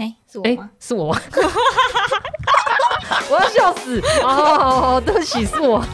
[0.00, 1.20] 哎，是我哎吗？，是我吗？
[3.30, 4.02] 我要笑死！
[4.22, 5.84] 好好好好，对不起，是我。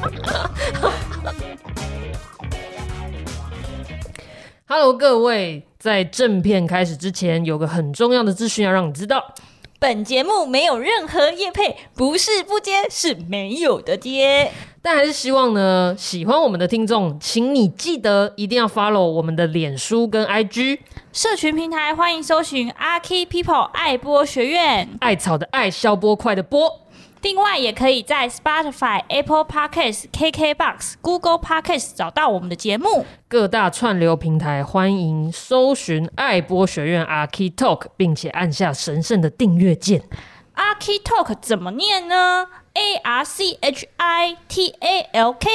[4.66, 9.34] Hello，各位，在正片开始之前，有个很重要的资讯要让你知道。
[9.78, 14.50] 本节目没有任何业配，不是不接，是没有的接。
[14.82, 20.78] 但还是希望呢，喜欢我们的听众，请你记得一定要 follow 我们的脸书跟 IG
[21.12, 26.86] 社群平台，欢迎搜寻阿 Key People 爱播学院，艾草的艾，消波快的波。
[27.22, 33.04] 另外，也可以在 Spotify、Apple Podcasts、KKBox、Google Podcasts 找到我们的节目。
[33.26, 40.04] 各大串流平台欢迎搜寻爱播学院 Archi Talk，并且按下神圣的订阅键。
[40.54, 45.50] 阿 Key Talk 怎么念呢？A R C H I T A L K。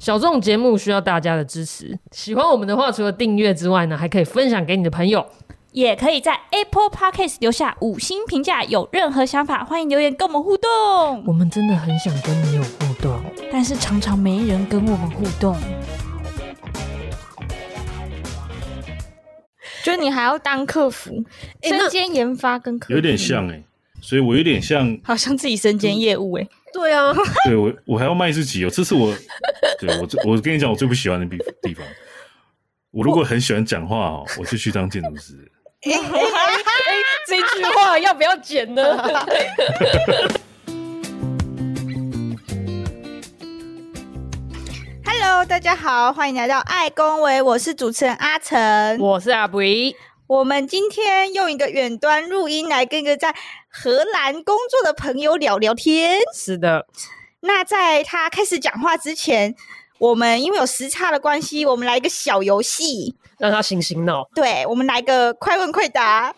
[0.00, 5.26] 小众节目需要大家的支持，喜欢我们的话，除了订阅之外呢，还可以分享给你的朋友。
[5.72, 8.64] 也可以在 Apple Podcast 留下五星评价。
[8.64, 11.22] 有任何想法，欢迎留言跟我们互动。
[11.26, 13.20] 我们真的很想跟你有互动，
[13.52, 15.54] 但是常常没人跟我们互动。
[19.84, 21.22] 就是你还要当客服，
[21.62, 23.62] 身兼研发跟客服有点像哎、
[24.00, 27.12] 所以我有点像，好像自己身兼业务哎、对啊，
[27.46, 29.14] 对我我还要卖自己哦，这是我，
[29.80, 31.84] 对我我跟你讲我最不喜欢的地地方。
[32.90, 35.34] 我如果很喜欢讲话哦，我就去当建筑师。
[37.26, 38.82] 这句话要不要剪呢
[45.04, 48.98] ？Hello，大家好，欢迎来到爱公维，我是主持人阿成。
[48.98, 49.94] 我是阿布依，
[50.30, 53.34] 我们今天用一个远端录音来跟一个在
[53.68, 56.20] 荷兰工作的朋友聊聊天。
[56.32, 56.86] 是的，
[57.40, 59.56] 那在他开始讲话之前，
[59.98, 63.16] 我们因为有时差的关系，我们来一个小游戏。
[63.40, 64.30] 让他醒醒脑。
[64.32, 66.32] 对，我们来个快问快答。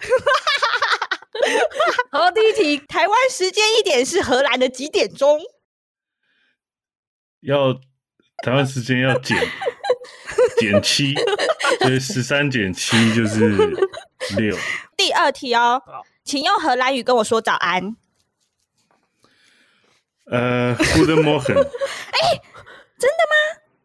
[2.10, 5.38] 好，第一题，台湾时间一点是荷兰的几点钟？
[7.42, 7.74] 要
[8.42, 9.36] 台湾时间要减
[10.58, 11.14] 减七，
[11.80, 13.50] 所以十三减七就是
[14.36, 14.56] 六。
[14.97, 17.97] 第二题哦好，请用荷兰语跟我说早安。
[20.26, 21.66] 呃，Good morning，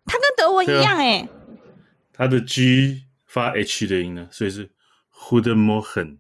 [0.06, 1.28] 它跟德文一样哎。
[2.14, 4.72] 它的 G 发 H 的音呢，所以是
[5.30, 6.18] Good morning。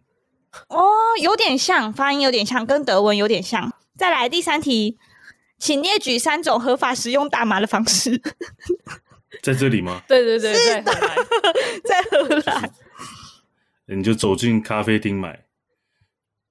[0.69, 0.89] 哦，
[1.21, 3.73] 有点像，发音有点像，跟德文有点像。
[3.97, 4.97] 再来第三题，
[5.57, 8.21] 请列举三种合法使用大麻的方式。
[9.43, 10.01] 在这里吗？
[10.07, 11.17] 对对对，在荷兰，
[11.83, 12.73] 在荷兰，
[13.85, 15.45] 你就走进咖啡厅买，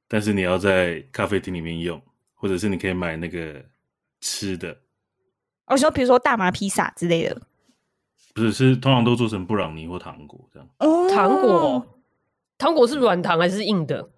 [0.08, 2.00] 但是你要在咖啡厅里面用，
[2.34, 3.64] 或者是你可以买那个
[4.20, 4.76] 吃的，
[5.66, 7.42] 我说比如说大麻披萨之类的。
[8.34, 11.98] 不是是通常都做成布朗尼或糖果这样哦糖果，
[12.58, 14.10] 糖果是软糖还是硬的？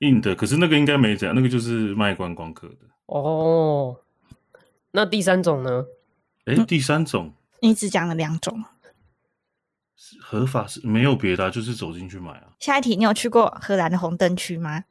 [0.00, 2.76] 硬的，可是那个应该没这样，那个就是卖观光客的。
[3.06, 3.98] 哦，
[4.90, 5.86] 那第三种呢？
[6.44, 8.64] 哎、第三种你只讲了两种。
[10.20, 12.52] 合法是没有别的啊、就是走进去买啊。
[12.60, 14.84] 下一题，你有去过荷兰的红灯区吗？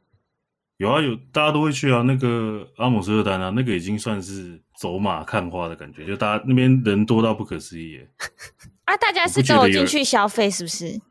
[0.77, 2.01] 有啊有，大家都会去啊。
[2.03, 8.09] 那个阿姆斯特丹啊，那个已经算是走马看花的感觉，就大家那边人多到不可思议耶。
[8.85, 11.01] 啊，大家是都有进去消费，是不是？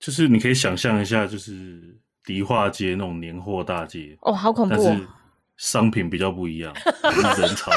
[0.00, 5.06] 就是你可以想象一下，就是迪化街那种年货大街，哦，好恐怖、哦是！
[5.56, 6.74] 商品比较不一样，
[7.38, 7.70] 人潮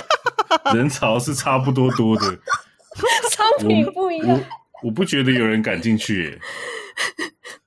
[0.75, 2.25] 人潮是差不多多的。
[3.29, 4.29] 商品不一样。
[4.29, 4.43] 我
[4.83, 6.39] 我不觉得有人敢进去耶。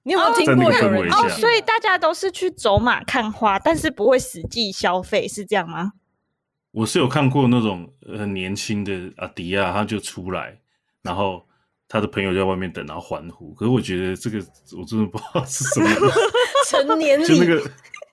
[0.03, 5.93] 你有没有听过有人哦，所以大家都是去走马看花，但是不会实际消费，是这样吗？
[6.71, 10.61] 我是有看过那种很年轻的阿迪亚，他就出来，
[11.03, 11.45] 然后
[11.89, 13.53] 他的朋友在外面等，然后欢呼。
[13.55, 14.39] 可是我觉得这个
[14.79, 15.89] 我真的不知道是什么，
[16.71, 17.27] 成年礼？
[17.27, 17.71] 就那个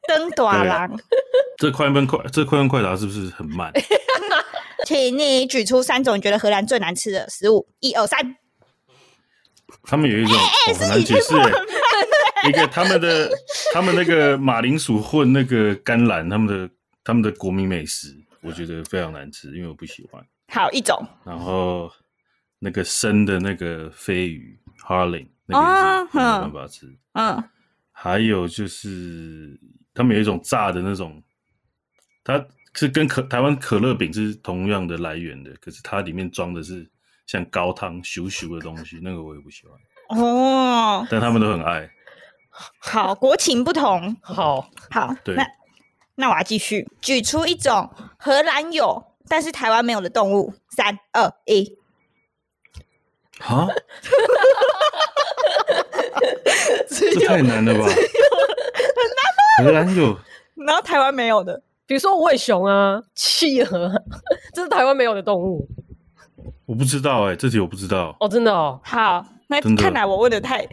[0.07, 0.99] 灯短郎，
[1.57, 3.71] 这快问快这快问快答是不是很慢？
[4.85, 8.35] 请你举出三种你觉得荷兰最难吃的食物，一二三。
[9.83, 10.39] 他们有一种、哦、
[10.77, 13.29] 很难解释哎，一个他们的
[13.73, 16.69] 他们那个马铃薯混那个甘蓝，他们的
[17.03, 20.23] 他们的国民美食，我觉得非常难吃，因为我不喜欢。
[20.49, 21.91] 好，一种然后
[22.59, 26.85] 那个生的那个飞鱼 Harling 那个没有办法吃。
[27.13, 27.43] 嗯，
[27.91, 29.59] 还有就是
[29.93, 31.21] 他们有一种炸的那种，
[32.23, 32.45] 它
[32.75, 36.89] 是跟可台湾可乐饼是同样的来源的，可是它里面装的是
[37.27, 39.77] 像高汤咻咻的东西，那个我也不喜欢。
[40.19, 41.89] 哦，但他们都很爱。
[42.79, 44.15] 好，国情不同。
[44.21, 45.47] 好，好，对那
[46.15, 50.53] 那我要继续举出一种荷兰有但是台湾没有的动物。
[50.69, 51.77] 三二一，
[53.39, 53.67] 啊？
[56.89, 57.87] 这太难了吧？
[59.63, 60.17] 荷兰有，
[60.55, 63.91] 然后台湾没有的，比如说无尾熊啊、企鹅，
[64.53, 65.67] 这是台湾没有的动物。
[66.65, 68.15] 我不知道哎、欸，这题我不知道。
[68.19, 68.79] 哦，真的哦。
[68.83, 70.65] 好，那真的看来我问的太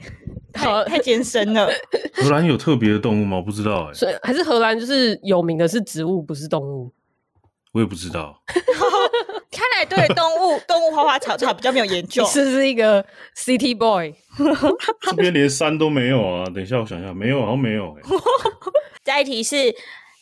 [0.53, 1.69] 太太艰深了。
[2.15, 3.39] 荷兰有特别的动物吗？
[3.39, 3.95] 我不知道哎、欸。
[3.95, 6.93] 所以还是荷兰就是有名的是植物，不是动物。
[7.73, 8.41] 我也不知道。
[9.51, 12.23] 看来对动物、动物花花草草比较没有研究。
[12.23, 13.05] 你是不是一个
[13.37, 14.15] City Boy？
[15.03, 16.45] 这边连山都没有啊！
[16.55, 18.03] 等一下，我想一下，没有，好像没有、欸。
[19.05, 19.57] 下一题是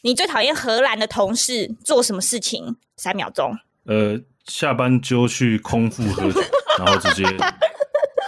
[0.09, 2.77] 你最讨厌荷兰的同事做什么事情？
[2.97, 3.55] 三秒钟。
[3.85, 6.41] 呃，下班就去空腹喝酒，
[6.81, 7.25] 然后直接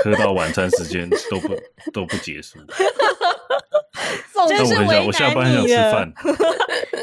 [0.05, 1.59] 喝到晚餐时间都不
[1.91, 2.59] 都不结束。
[4.51, 6.13] 但我很想，我下班很想吃饭，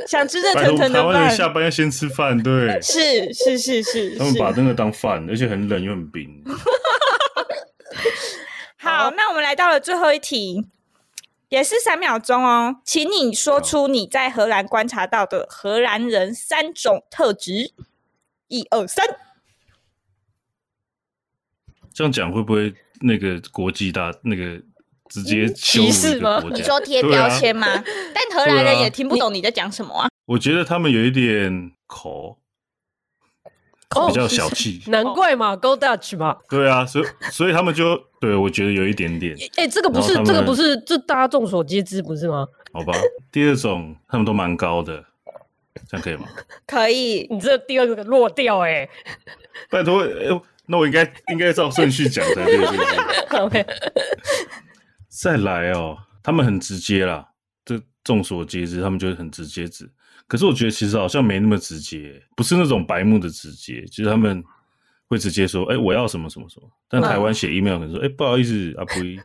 [0.07, 0.94] 想吃热腾腾的饭。
[0.94, 4.15] 台湾人下班要先吃饭，对，是是是是。
[4.15, 6.29] 他们把那个当饭，而且很冷又很冰。
[8.77, 10.63] 好，那我们来到了最后一题，
[11.50, 17.74] 也是三秒钟哦，请你说出你在荷兰观察到的荷兰人三种特质。
[18.48, 19.06] 一二三，
[21.94, 24.62] 这样讲会不会那个国际大那个？
[25.10, 26.44] 直接歧视吗？
[26.54, 27.66] 你说贴标签吗？
[27.66, 27.84] 啊、
[28.14, 30.10] 但荷兰人也听不懂你在讲什么啊。
[30.26, 32.38] 我觉得他们有一点抠，
[34.07, 36.38] 比较小气，难怪嘛，Go Dutch 嘛。
[36.50, 39.34] 对啊，所以所以他们就对我觉得有一点点。
[39.56, 42.45] 哎、欸，这个不是，这个不是，这大家众所皆知，不是吗？
[42.74, 42.94] 好吧，
[43.31, 45.04] 第二种他们都蛮高的，
[45.89, 46.28] 这样可以吗？
[46.68, 48.89] 可以，你这第二个落掉哎、欸，
[49.72, 50.04] 拜托，
[50.66, 53.66] 那我应该应该照顺序讲才对。
[55.10, 57.30] 再来哦，他们很直接啦，
[57.63, 59.89] 这众所皆知，他们就是很直接直。
[60.27, 64.44] 可是我觉得其实好像没那么直接，不是那种白目的直接，就是他们
[65.07, 69.19] 会直接说：“哎、欸，我要什么什么什么。”但台湾写 email 可能说：“哎、欸，不好意思，阿布依，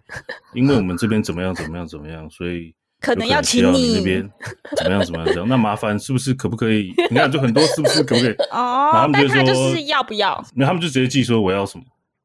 [0.54, 4.31] 因为我们这边怎么样怎么样怎么样，所以可能要请你那边
[4.76, 5.49] 怎么样怎么样这样。
[5.49, 6.94] 那麻烦是不是可不可以？
[7.10, 8.32] 你看就很多是不是可不可以？
[8.52, 10.44] 哦， 然后他们就说就是要不要？
[10.54, 11.84] 那他们就直接记说我要什么，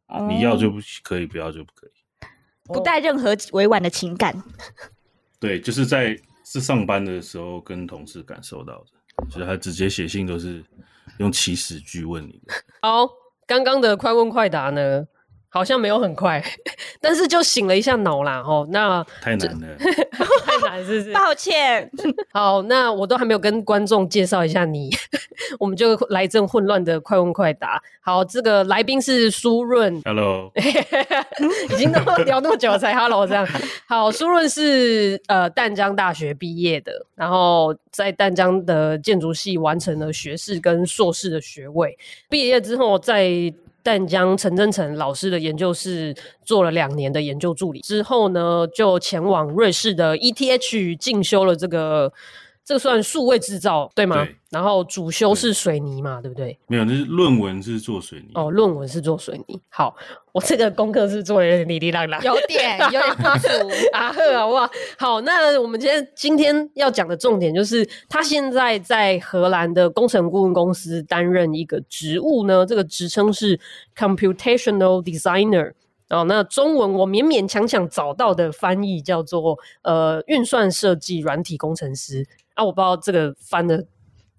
[0.09, 1.89] 哦、你要就不可以，不要就不可以。”
[2.67, 4.43] 不带任何委婉的情感，
[5.39, 6.13] 对，就是在
[6.49, 10.63] 是上班的时候跟同事感受到的，所以他直接写信都是
[11.17, 12.53] 用起始句问你的。
[12.81, 13.05] 好，
[13.45, 15.05] 刚刚的快问快答呢？
[15.49, 16.43] 好像没有很快，
[17.01, 18.43] 但是就醒了一下脑啦。
[18.45, 19.67] 哦，那太难了，
[20.45, 21.13] 太难是不是？
[21.13, 21.89] 抱歉。
[22.31, 24.89] 好，那我都还没有跟观众介绍一下你，
[25.59, 27.81] 我们就来一阵混乱的快问快答。
[28.01, 30.51] 好，这个来宾是苏润，Hello，
[31.71, 33.47] 已经那么聊那么久了才 Hello 这样。
[33.87, 41.97] 好，苏润是呃淡江大学毕业的，然后在淡江的建筑系完成了学士跟硕士的学位，
[42.29, 43.53] 毕业之后在。
[43.87, 46.13] 淡江陈真成老师的研究室
[46.43, 52.11] 做了两年的研究助理之后呢，就前往瑞士的 ETH 进修了这个。
[52.67, 54.25] 这算数位制造对吗？
[54.25, 56.59] 对，然后主修是水泥嘛，对，对不对？
[56.67, 58.31] 没有，那是论文是做水泥。
[58.33, 59.57] 哦，论文是做水泥。
[59.69, 59.95] 好，
[60.33, 63.47] 我这个功课是做的有点哩哩啦啦，有点 有点不足
[63.93, 64.69] 啊呵啊哇。
[64.99, 73.57] 好，那我们今天今天要讲的重点就是，他现在在荷兰的工程顾问公司担任一个职务呢，这个职称是
[73.95, 75.71] computational designer。
[76.09, 82.27] 哦，那中文我勉勉强强找到的翻译叫做呃运算设计软体工程师。
[82.57, 83.85] 啊，我不知道这个翻的，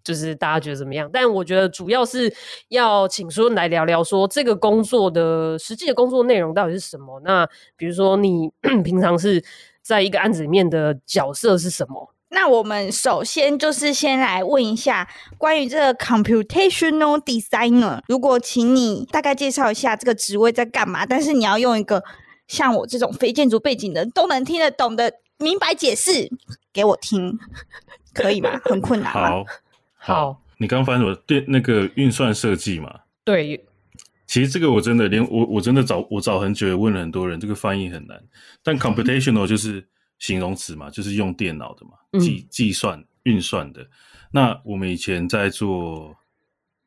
[0.03, 1.09] 就是大家觉得怎么样？
[1.13, 2.33] 但我觉得主要是
[2.69, 7.21] 要请苏润来聊聊，说这个工作的实际的工作内容到底是什么？
[7.25, 8.51] 那比如说你
[8.85, 9.43] 平常是
[9.83, 12.13] 在一个案子里面的角色是什么？
[12.31, 22.05] 那我们首先就是先来问一下关于这个 computational designer，如果请你大概介绍一下这个职位在干嘛，但是你要用一个
[22.47, 26.29] 像我这种非建筑背景的都能听得懂的明白解释
[26.71, 27.39] 给我听。
[28.19, 28.51] 可以吗？
[28.67, 29.13] 很困难。
[29.13, 29.45] 好，
[29.97, 33.01] 好，你刚翻什么电那个运算设计嘛？
[33.25, 33.65] 对，
[34.27, 38.23] 其实这个我真的连我我真的找我找很久，也问了很多人，这个翻译很难。
[38.63, 39.87] 但 computational 就是
[40.19, 43.89] 形容词嘛，就是用电脑的嘛，计计算运算的。
[44.31, 46.15] 那我们以前在做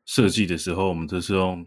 [0.05, 1.65] 设计的时候，我们都是用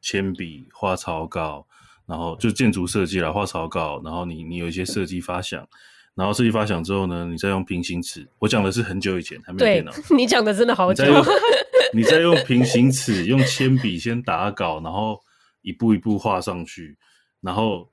[0.00, 1.66] 铅笔画草稿，
[2.06, 5.66] 然后就建筑设计啦，画草稿，然后你你有一些设计发想。
[6.14, 8.28] 然后设计发想之后呢，你再用平行尺。
[8.38, 9.92] 我讲的是很久以前，还没有电脑。
[10.14, 11.04] 你讲的真的好久。
[11.94, 15.18] 你再用平行尺，用铅笔先打稿，然后
[15.62, 16.96] 一步一步画上去，
[17.40, 17.88] 然后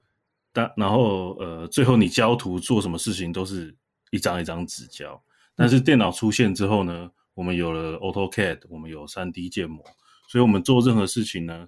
[0.52, 3.74] 但然后呃，最后你交图做什么事情都是
[4.12, 5.20] 一张一张纸交。
[5.56, 9.84] 但是电脑出现之后呢，我们有了 AutoCAD，我们有三 D 建模，
[10.28, 11.68] 所以我们做任何事情呢，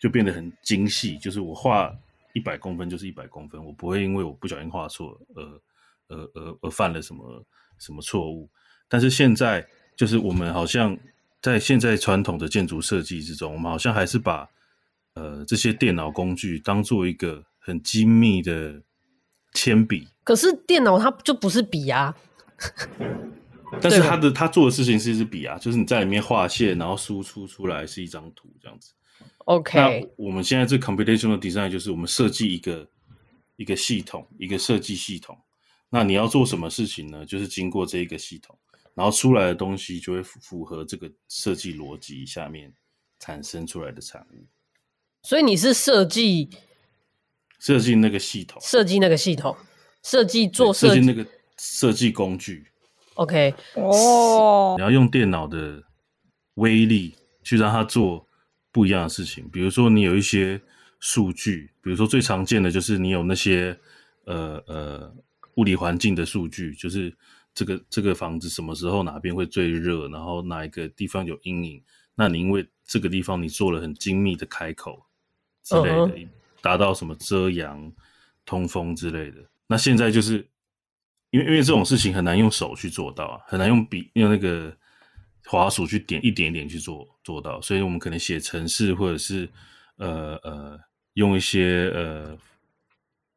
[0.00, 1.18] 就变得很精细。
[1.18, 1.92] 就是我画
[2.32, 5.60] 一百公分就是一百公分，我不会因为我不小心画错而。
[6.10, 7.46] 而而而犯了什么
[7.78, 8.50] 什么错误。
[8.88, 10.98] 但是现在就是我们好像
[11.40, 14.48] 在现在传统的建筑设计之中，我们好像还是把
[15.14, 18.82] 呃这些电脑工具当做一个很精密的
[19.54, 20.08] 铅笔。
[20.24, 22.14] 可是电脑它就不是笔啊。
[23.80, 28.92] 但是它的它做的事情是一支笔啊，就是你在里面画线，然后输出出来是一张图这样子。
[29.44, 32.88] OK，那我们现在这 computational design 就是我们设计一个
[33.54, 35.38] 一个系统，一个设计系统。
[35.90, 37.26] 那你要做什么事情呢？
[37.26, 38.56] 就是经过这一个系统，
[38.94, 42.72] 然后出来的东西就会符合这个设计逻辑下面
[43.18, 44.46] 产生出来的产物。
[45.22, 46.48] 所以你是设计
[47.58, 49.56] 设计那个系统，设计那个系统，
[50.02, 51.26] 设计做设计那个
[51.58, 52.66] 设计工具。
[53.14, 55.82] OK， 哦，你要用电脑的
[56.54, 58.26] 威力去让它做
[58.72, 59.46] 不一样的事情。
[59.50, 60.58] 比如说，你有一些
[61.00, 63.78] 数据，比如说最常见的就是你有那些
[64.24, 65.14] 呃呃
[65.56, 67.16] 物理环境的数据，就是
[67.54, 71.82] 这个这个房子什么时候哪边会最热，然后哪一个地方有阴影。
[72.14, 75.04] 那你因为这个地方你做了很精密的开口
[75.62, 76.28] 之类的，uh huh.
[76.60, 77.92] 达到什么遮阳、
[78.44, 79.38] 通风之类的。
[79.66, 80.46] 那现在就是。
[81.32, 84.76] 因为因为这种事情很难用手去做到啊，很难用笔用那个
[85.46, 89.48] 滑鼠去点一点一点去做做到，所以我们可能写程式或者是
[89.98, 90.76] 呃呃
[91.12, 92.36] 用一些呃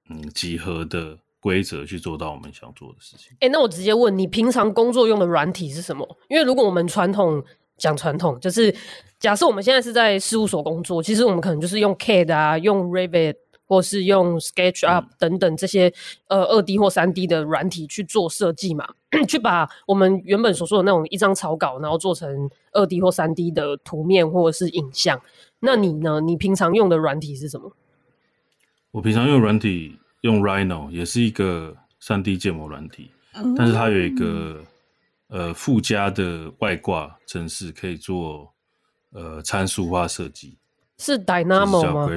[0.09, 3.33] 嗯几何的规则去做到我们想做的事情。
[3.33, 6.17] 哎、欸，那我直接问你，平常工作用的软体是什么？
[6.29, 7.43] 因为如果我们传统
[7.77, 8.73] 讲传统，就是
[9.19, 13.35] 假设我们现在是在事务所工作，其实我们可能就是用 CAD 啊，用 Revit。
[13.65, 15.87] 或是用 SketchUp 等等这些、
[16.27, 18.85] 嗯、呃二 D 或三 D 的软体去做设计嘛，
[19.27, 25.19] 去把我们原本所说的那种一张草稿，然后做成二 D 或三 D 的图面或者是影像。
[25.61, 26.19] 那你呢？
[26.19, 27.71] 你平常用的软体是什么？
[28.91, 34.61] 我平常用软体用 Rhino，也是一个三 D 建模软体，嗯、但是它有一个
[35.27, 38.53] 呃附加的外挂程式，可以做
[39.11, 40.57] 呃参数化设计，
[40.97, 42.07] 是 Dynamo 吗？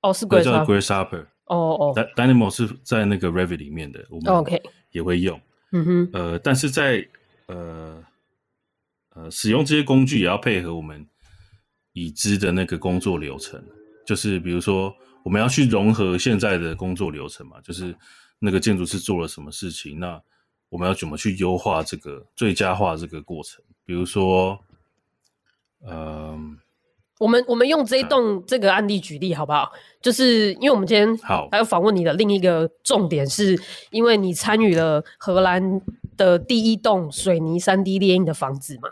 [0.00, 1.26] 哦，是叫 Grasshopper。
[1.46, 4.62] 哦哦，Dynamo 是在那个 Revit 里面的，我们 OK
[4.92, 5.38] 也会用。
[5.72, 7.06] 嗯哼，呃，但是在
[7.48, 8.02] 呃
[9.14, 11.06] 呃使用这些工具，也要配合我们
[11.92, 13.62] 已知的那个工作流程。
[14.06, 17.92] 就是比如说，我们要去融合现在的工作流程嘛，就是
[18.38, 20.22] 那个建筑师做了什么事情，那
[20.68, 23.64] 我们要怎么去优化这个最佳化这个过程？
[23.84, 24.56] 比如说，
[25.84, 26.38] 嗯、呃。
[27.20, 29.70] 我们我们用这一栋这个案例举例好不好？
[30.02, 33.56] 就是因为我们今天好还有访问你的另一个重点，是
[33.92, 35.80] 因为你参与了荷兰
[36.16, 38.88] 的第一栋水泥三 D 列印的房子嘛？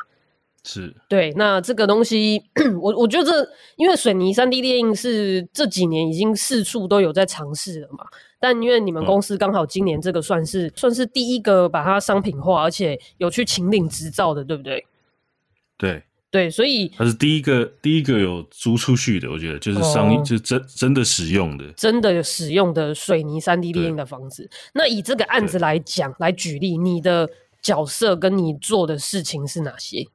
[0.64, 0.94] 是。
[1.08, 2.42] 对，那这个东西，
[2.80, 8.04] 我我觉得这，因为水泥三 D 列印是这几年已经四处都有在尝试了嘛，
[8.40, 14.86] 但因为你们公司刚好今年这个算是、嗯、算是第一个把它商品化，而且有去秦岭执照的，对不对？
[15.76, 16.02] 对。
[16.30, 24.48] 对，所以它是第一个第一个有租出去的，我觉得就是商业，哦、就是真真的使用的，真的使用的水泥三 D 列印的房子。
[24.72, 27.28] 那以这个案子来讲，来举例，你的
[27.60, 30.06] 角色跟你做的事情是哪些？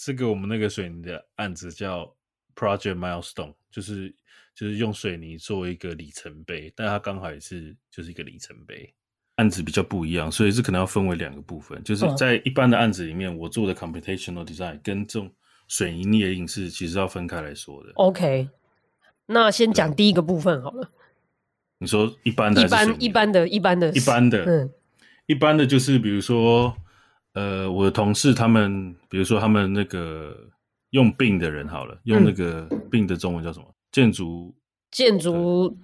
[0.00, 2.14] 这个我们那个水泥的案子叫
[2.54, 4.14] Project Milestone，就是
[4.54, 8.94] 就是用水泥做一个里程碑，但它刚好也是就是一个里程碑。
[9.34, 15.32] 案子比较不一样，所以这可能要分为两个部分，就是在一般的案子里面，我做的 computational design 跟这种
[15.66, 17.92] 水泥列印是其实要分开来说的。
[17.94, 18.48] OK，
[19.26, 20.90] 那先讲第一个部分好了。
[21.78, 24.72] 你说一般的，一般一般的一般的一般的，嗯，
[25.26, 26.76] 一般的就是比如说，
[27.34, 30.36] 呃，我的同事他们，比如说他们那个
[30.90, 33.66] 用 BIM 的人好了，用那个 BIM 的中文叫什么？
[33.92, 34.54] 建筑
[34.90, 35.76] 建筑。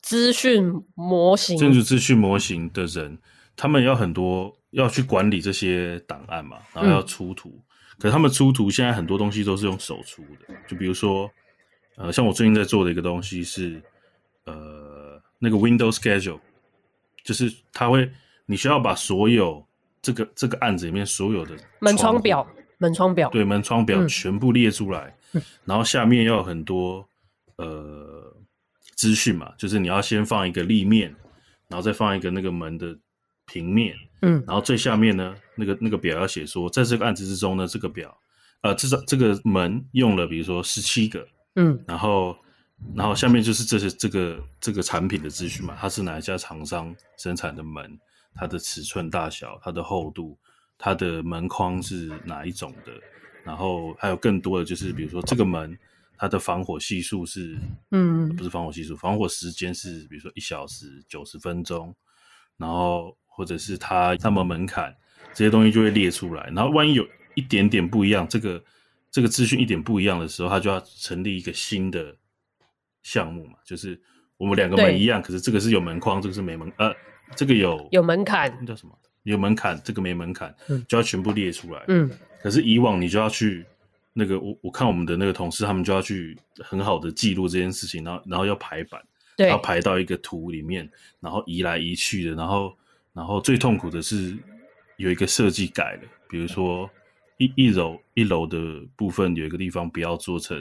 [0.00, 3.18] 资讯模型，建筑资讯模型的人，
[3.56, 7.50] 他们要很多要去管理这些档案嘛，然后要出图。
[7.50, 7.62] 嗯、
[7.98, 11.28] 可是他们出图现在很多东西都是用手出的，就比如说，
[11.96, 13.82] 呃，像我最近在做的一个东西是，
[14.44, 16.38] 呃，那个 Window Schedule，
[17.24, 18.10] 就是他会，
[18.46, 19.66] 你需要把所有
[20.02, 22.46] 这个这个案子里面所有的门窗表、
[22.78, 27.08] 门窗表，对，门窗表全部列出来，嗯、然后下面要有很多，
[27.56, 28.34] 呃。
[28.96, 31.14] 资讯嘛，就是你要先放一个立面，
[31.68, 32.98] 然后再放一个那个门的
[33.46, 38.12] 平面，嗯，然后最下面呢，那个那个表要写说，在这个案子之中呢，这个表，
[38.62, 41.24] 呃，至少这个门用了，比如说十七个，
[41.54, 42.36] 嗯，然后
[42.92, 47.96] 然后下面就是这些这个这个产品的资讯嘛，它是哪一家厂商生产的门，
[48.38, 50.38] 它的尺寸大小，它的厚度，
[50.78, 52.92] 它的门框是哪一种的，
[53.44, 55.76] 然后还有更多的就是比如说这个门。
[56.20, 57.56] 它的防火系数是，
[57.92, 61.94] 嗯，不是防火系数，防火时间是，比如说一小时九十分钟，
[62.56, 64.92] 然后或者是它什么门槛，
[65.32, 66.50] 这些东西就会列出来。
[66.52, 68.60] 然后万一有一点点不一样，这个
[69.12, 72.16] 这个资讯一点不一样的时候，它就要成立一个新的
[73.04, 74.02] 项目嘛，就是
[74.38, 76.92] 我们两个门一样，可是这个是有门框，这个是没门，呃，
[77.36, 78.98] 这个有有门槛，那叫什么？
[79.24, 81.84] 有门槛，这个没门槛，嗯，就要全部列出来。
[81.88, 83.66] 嗯，可是以往你就要去
[84.14, 89.02] 那个，我我看我们的那个同事，他们就要去很好的记录这件事情，然后然后要排版，
[89.36, 92.74] 对，要排到一个图里面，然后移来移去的，然后
[93.12, 94.34] 然后最痛苦的是
[94.96, 96.88] 有一个设计改了，比如说
[97.36, 98.58] 一一楼一楼的
[98.96, 100.56] 部分有一个地方不要做成，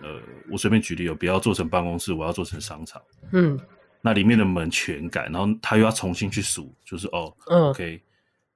[0.00, 0.18] 呃，
[0.50, 3.60] 我随便举例，有不要做成办公室，我要做成商场，嗯。
[4.04, 8.02] 那里面的门全改，然后他又要重新去数，就是哦、嗯、，OK，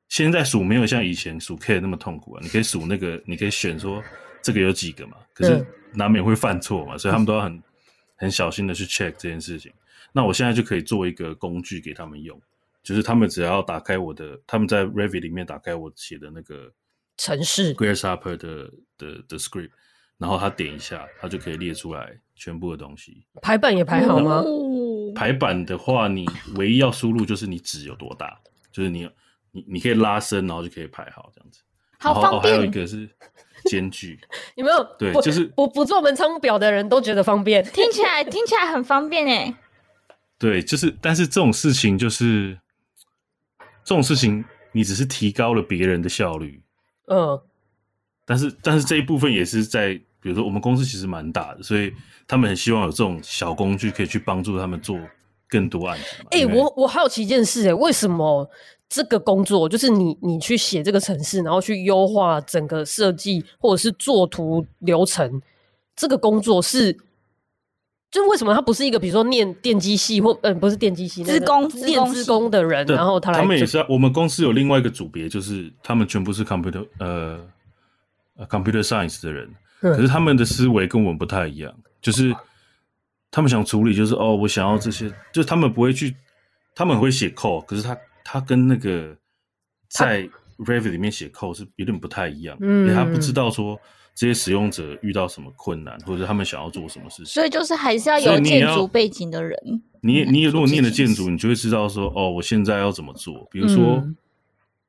[0.09, 4.03] 现在数没有像以前数 K 那么痛苦啊，你可以数那个，你可以选说
[4.43, 7.62] 这个有几个嘛，可是难免会犯错嘛，所以他们都要很
[8.17, 9.73] 很小心的去 check 这件事情。
[10.12, 12.41] 那我现在就可以做一个工具给他们用，
[12.83, 16.73] 就是他们只要打开我的，他们在 Revit 里面打开我写的那个
[17.19, 19.71] 城市 Grasshopper 的的的 script，
[20.19, 23.25] 然后他点一下，他就可以列出来全部的东西。
[23.43, 24.43] 排版也排好吗？
[25.17, 28.39] 排版的话，你唯一要输入就是你纸有多大，
[28.71, 29.09] 就是你
[29.51, 31.61] 你你可以拉伸，然后就可以排好这样子。
[31.99, 32.55] 好方便。
[32.55, 33.09] 还有一个是
[33.65, 34.21] 间距，
[34.55, 34.85] 有没有？
[34.99, 39.55] 对，就是不不做门窗表的人都觉得方便，听起来听起来很方便哎。
[40.39, 42.59] 对，就是，但是这种事情就是
[43.83, 46.63] 这种事情，你只是提高了别人的效率，
[47.07, 47.41] 嗯，
[48.27, 51.92] 但是但是这一部分也是在，比如说我们公司其实蛮大的，所以。
[52.28, 54.99] 他们很希望有这种小工具可以去帮助他们做
[55.49, 56.04] 更多案子。
[56.33, 58.50] 哎、欸，我我好奇一件事，哎，为什么
[58.88, 65.40] 这个工作就是你你去写这个程式，然后去优化整个设计或者是作图流程，
[65.95, 66.92] 这个工作是，
[68.11, 73.78] 就为什么他不是一个比如说念电机系或嗯、呃、不是电机系，资工念资工的人，然后他来，他们也是。
[73.88, 77.38] 我们公司有另外一个组别，就是他们全部是 computer 呃
[78.49, 79.49] computer science 的人，
[79.80, 81.75] 可是他们的思维跟我们不太一样。
[82.00, 82.34] 就是
[83.30, 86.15] 他们想处理，就是哦，我想要这些，就是他们不会去，
[86.75, 89.17] 他们会写 code，可是他他跟那个
[89.89, 93.78] 在 Revit 里面写 code 是有点不太一样，嗯，他不知道说
[94.15, 99.58] 这些使用者遇到什么困难，或者他们想要做什么事情，所以就是还是要有建筑背景的人。
[100.00, 104.17] 你你如果念了建筑，你就会知道说哦，我现在要怎么做，比如说、嗯、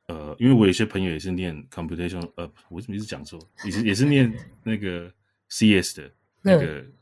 [0.08, 3.40] 呃，因为我有些朋友也是念 computation，呃，我怎么一直讲错？
[3.64, 5.12] 也是也是念那个
[5.50, 6.66] CS 的那个。
[6.66, 6.94] 嗯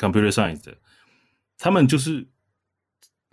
[0.00, 0.78] Computer Science 的，
[1.58, 2.24] 他们就是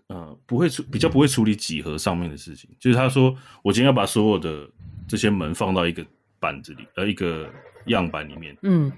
[0.07, 4.67] 呃不会处比较不会处理几何上面的事情，就是他说我今天要把所有的
[5.07, 6.03] 这些门放到一个
[6.39, 7.47] 板子里，呃一个
[7.85, 8.91] 样板里面，嗯，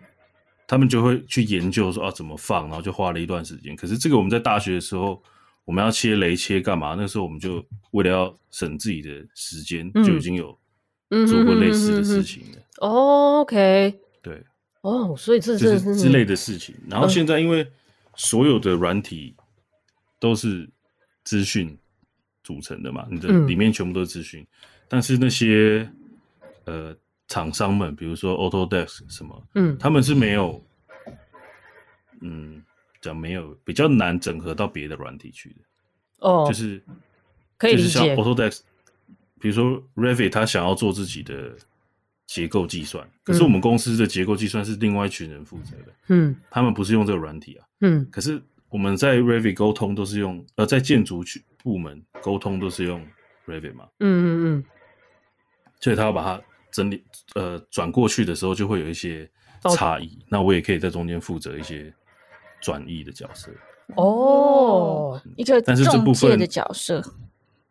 [0.66, 3.76] 他们就会去研究说啊怎么放，然后就花了一段时间。
[3.76, 5.22] 可是这个我们在大学的时候，
[5.68, 6.96] 我们要切雷切干嘛？
[6.98, 10.58] 那时候我们就为了要省自己的时间，就已经有
[11.28, 12.58] 做过类似的事情了。
[12.78, 14.42] 哦，OK，对。
[14.80, 16.74] 哦，所以这是之类的事情。
[16.90, 17.70] 然后现在因为
[18.16, 19.36] 所有的软体
[20.22, 20.70] 都是
[21.26, 21.78] 资讯
[22.46, 24.42] 组成的嘛，你的里面全部都是资讯。
[24.44, 24.48] 嗯、
[24.88, 25.86] 但是那些
[26.64, 26.96] 呃
[27.28, 30.64] 厂商们，比如说 Autodesk 什么，嗯，他们是没有，
[32.22, 32.64] 嗯，
[33.08, 35.56] 讲没有比较难整合到别的软体去的。
[36.20, 36.84] 哦，就是
[37.58, 37.84] 可以理解。
[37.84, 38.60] 就是像 Autodesk，
[39.40, 41.56] 比如说 Revit，他想要做自己的。
[42.30, 53.02] 结构计算，可是我们公司的结构计算是另外一群人负责的，嗯，他们不是用这个软体啊，嗯，可是我们在 Revit 沟通都是用，呃，在建筑区部门沟通都是用
[53.46, 54.64] Revit 嘛，嗯嗯嗯，
[55.80, 57.02] 所以他要把它整理，
[57.36, 59.26] 呃，转过去的时候就会有一些
[59.74, 61.94] 差异，哦，那我也可以在中间负责一些
[62.62, 63.52] 转译的角色，
[63.96, 67.04] 哦，一个但是这部分的角色，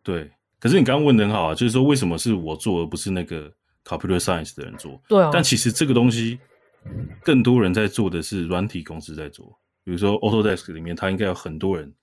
[0.03, 3.51] 对，可是你刚刚问的很好啊，就是说为什么是我做而不是那个
[3.83, 6.37] ？Computer Science 的人做，对啊，但其实这个东西
[7.23, 11.93] 更多人在做的是软体公司在做，比如说 Autodesk 里面，它应该有很多人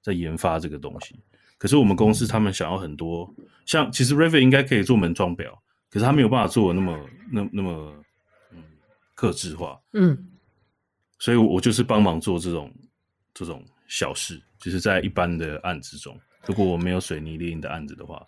[0.00, 1.20] 在研发这个东西。
[1.58, 3.32] 可是我们公司他们想要很多，
[3.66, 6.98] 像其实 Revit 应该可以做门窗表，可是他没有办法做的那么
[7.30, 7.94] 那那么
[8.52, 8.62] 嗯
[9.14, 10.26] 克制化，嗯，
[11.24, 12.70] 所以我就是帮忙做这种
[13.32, 16.14] 这种小事，就是在一般的案子中，
[16.46, 18.22] 如果我没有水泥猎鹰的案子的话。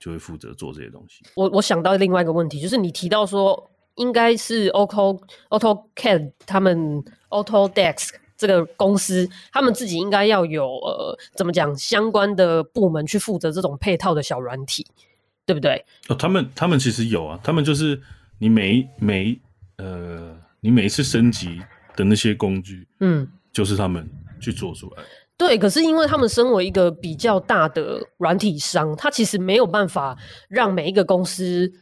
[0.00, 1.24] 就会负责做这些东西。
[1.34, 14.86] 我我想到另外一个问题，就是你提到说，应该是 Auto AutoCAD 他们 Autodesk 这个公司，他们自己应该要有呃，怎么讲相关的部门去负责这种配套的小软体，
[15.46, 15.82] 对不对？
[16.08, 17.98] 哦，他们他们其实有啊，他们就是
[18.38, 19.40] 你每每
[19.78, 21.62] 呃，你每一次升级
[21.96, 24.08] 的那些工具，嗯，就是他们
[24.40, 25.02] 去做出来。
[25.36, 30.16] 对，可是因为他们身为一个比较大的软体商，他其实没有办法
[30.48, 31.72] 让每一个公司，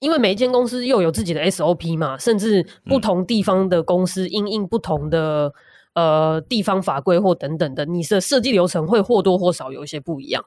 [0.00, 5.52] 因为每一间公司又有自己的 SOP 嘛，甚至不同地方的公司因应不同的、
[5.94, 10.44] 嗯、呃地方法规或等等的，你的设计流程会或多或少有一些不一样。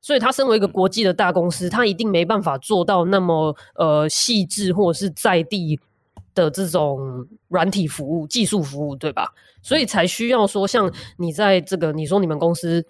[0.00, 5.78] 所以，他身为一个国际的大公司，他一定没办法做到那么呃细致或者是在地
[6.34, 9.32] 的这种软体服务、技术服务，对吧？
[9.62, 12.84] 所以才需要说，像你在这个，你说你们公司，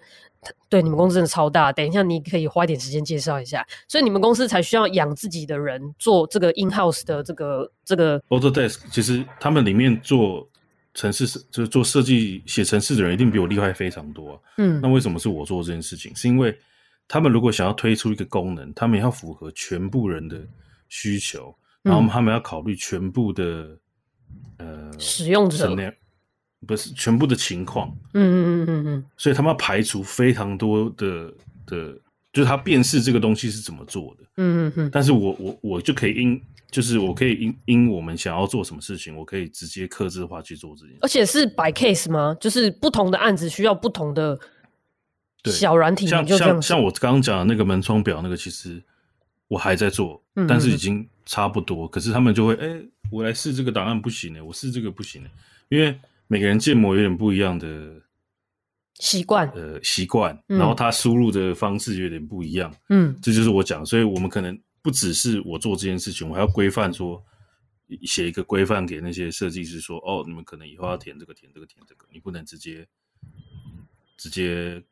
[0.69, 1.71] 对，你们公司真的超大。
[1.71, 3.65] 等一下，你可以花一点时间介绍一下。
[3.87, 8.81] 所以你们公司才需要养自己的人做这个 in house 的这个这个 Autodesk。
[8.91, 10.47] 其实他们里面做
[10.93, 14.41] 程式，就是做设计、写城市的人，一定比我厉害非常多。
[14.57, 16.15] 嗯，那为什么是我做这件事情？
[16.15, 16.57] 是因为
[17.07, 20.41] 他们如果想要推出一个功能，他们要符合全部人的
[20.89, 23.77] 需求，然后他们要考虑全部的、
[24.57, 25.75] 嗯、呃使用者，
[26.65, 27.95] 不是全部的情况。
[28.13, 31.31] 嗯嗯嗯嗯嗯，所以他们要排除非常多的
[31.65, 31.93] 的，
[32.31, 34.23] 就是他辨识这个东西是怎么做的。
[34.37, 34.89] 嗯嗯嗯。
[34.91, 36.41] 但是我我我就可以因，
[36.71, 40.99] 就是我可以因因我们想要做什么事情，我可以直接克制化去做这件事。
[41.01, 42.35] 而且是 by case 吗？
[42.39, 44.39] 就是不同的案子需要不同的。
[45.43, 48.81] 对，小软体像像像我刚刚讲的那个门窗表，那个其实
[49.49, 51.87] 我还在做，嗯、但是已经差不多。
[51.87, 55.29] 可是他们就会，哎、欸，我来试这个档案不行呢，我试这个不行呢，
[55.69, 58.01] 因为每个人建模有点不一样的
[58.95, 67.23] 习惯，呃，习惯，然后他输入的方式有点不一样，嗯，这就是我讲，所以我们可能不只是我做这件事情，我还要规范说，
[68.03, 72.87] 写一个规范给那些设计师说，哦，你们可能以后要填这个，填这个，填这个，你不能直接
[74.17, 74.83] 直接。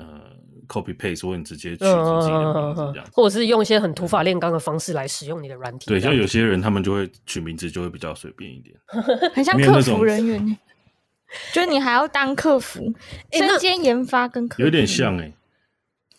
[0.00, 0.20] 呃
[0.66, 5.86] ，copy paste，或者你直接取自己的名字这样，或者是用一些很土法炼钢的方式来使用你的软体。
[5.86, 8.74] 对，像有些人他们就会取名字就会比较随便一点，
[9.34, 10.58] 很像客服人员，
[11.52, 12.94] 就是你还要当客服，
[13.32, 15.34] 身兼研发跟客服有点像哎、欸，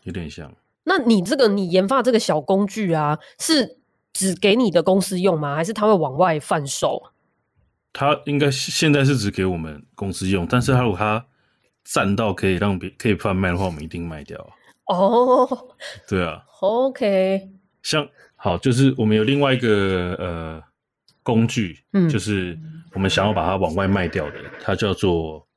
[0.04, 0.54] 有点像。
[0.84, 3.78] 那你这个你研发这个小工具啊，是
[4.14, 5.56] 只给你的公司用吗？
[5.56, 7.02] 还是他会往外贩售？
[7.94, 11.26] 他应该现在是只给我们公司用，但是他如果他。
[11.84, 14.38] 占到可以让别可以贩卖的话，我们一定卖掉。
[14.86, 15.76] 哦，
[16.08, 17.50] 对啊，OK。
[17.82, 20.64] 像好，就是我们有另外一个呃
[21.24, 22.58] 工具，嗯，就是
[22.94, 25.48] 我们想要把它往外卖掉的，它叫做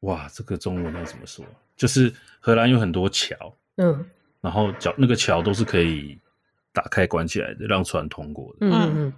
[0.00, 1.44] 哇，这个中文要怎么说？
[1.76, 3.34] 就是荷兰有很多桥，
[3.76, 4.04] 嗯，
[4.40, 6.18] 然后桥那个桥都是可以
[6.72, 9.12] 打开关起来的，让船通过的，嗯嗯。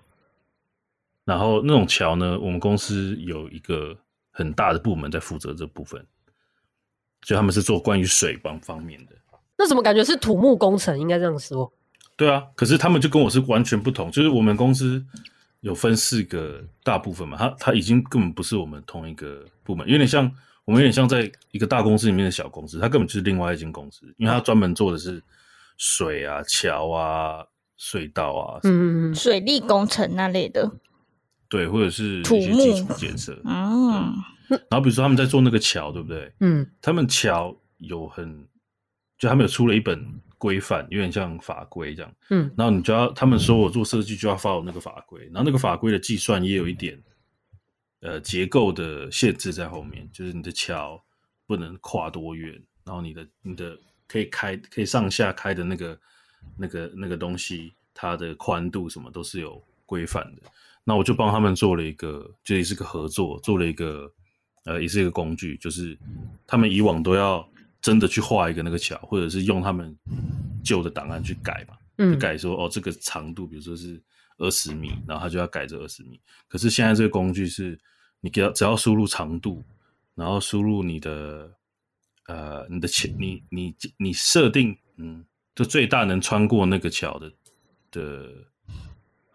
[1.25, 3.97] 然后那种桥呢，我们公司有一个。
[4.39, 6.01] 很大的部门在负责这部分，
[7.23, 9.13] 所以他们是做关于水方方面的。
[9.57, 10.97] 那怎么感觉是土木工程？
[10.97, 11.73] 应该这样说。
[12.17, 14.13] 对啊，可是他们就跟我是完全不同。
[14.13, 15.05] 就是我们公司
[15.59, 20.31] 有分四个大部分嘛，他他已经根本不是我们同一个部门，有点像
[20.65, 25.21] 我们有点像在一个大公司里面的小公司，他根本就是另外一间公司，因为他专门做的是
[25.77, 27.45] 水啊、桥啊、
[27.77, 30.71] 隧道啊，嗯，水利工程那类的。
[31.49, 34.15] 对，或者是一些基础建设啊，
[34.49, 36.31] 然后比如说他们在做那个桥，对不对？
[36.41, 38.47] 嗯，他们桥有很，
[39.19, 40.05] 就他们有出了一本
[40.37, 42.15] 规范，有点像法规这样。
[42.31, 47.03] 嗯，然后你就要，他们说我做设计就要 follow 那个法规，然后那个法规的计算也有一点，
[48.01, 51.03] 呃，结构的限制在后面，就是你的桥
[51.47, 52.53] 不能跨多远，
[52.85, 55.99] 然后你的你的可以开可以上下开的那个
[56.59, 60.43] 那个那个东西，它的宽度什么都是有规范的。
[60.85, 64.11] 那我就帮他们做了一个，这也是个合作，做了一个，
[64.65, 65.99] 呃，也是一个工具，就是
[66.47, 67.47] 他们以往都要
[67.81, 69.97] 真的去画一个那个桥，或者是用他们
[70.65, 74.03] 旧的档案去改嘛，嗯，就改说哦，这个长度比如说是
[74.39, 76.21] 二十米，然后他就要改这二十米。
[76.49, 77.79] 可是现在这个工具是，
[78.21, 79.63] 你给他只要输入长度，
[80.15, 81.53] 然后输入你的，
[82.27, 87.33] 呃，你的前，你你你设定，嗯，就最大能穿过那个桥的
[87.91, 88.31] 的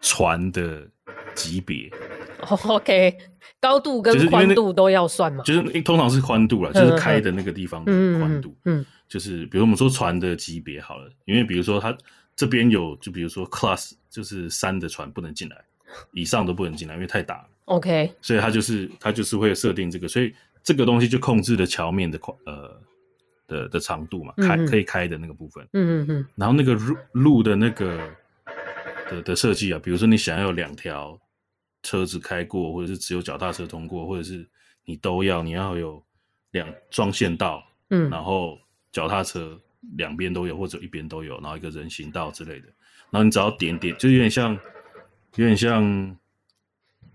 [0.04, 0.86] 船的。
[1.34, 1.90] 级别，
[2.68, 3.18] OK，
[3.60, 5.42] 高度跟宽度都要算嘛？
[5.42, 8.56] 就是通常是宽度啦，就是开的那个地方的宽度。
[8.66, 11.96] 嗯，嗯，就是比如我们说船的级别好了，因为比如说它
[12.36, 15.56] 这边有，就比如说 class 就是三的船不能进来，
[16.12, 17.48] 以上都不能进来，因为太大了。
[17.64, 22.80] OK，所以它就是它就是会设定这个，所以这个东西就控制了桥面的宽呃
[23.48, 25.66] 的的长度嘛，开、嗯、可以开的那个部分。
[25.72, 26.26] 嗯嗯嗯。
[26.36, 28.08] 然后那个路路的那个
[29.14, 31.20] 的的设计啊，比如说你想要有两条。
[31.86, 34.48] 车子开过，或者是只有脚踏车通过，或者是
[34.86, 36.02] 你都要，你要有
[36.52, 38.58] 两双线道，嗯，然后
[38.90, 39.60] 脚踏车
[39.98, 42.68] 两边都有，或者一边都有，然后一个人行道之类的，
[43.10, 44.54] 然后你只要点点，就有点像，
[45.34, 46.16] 有点像，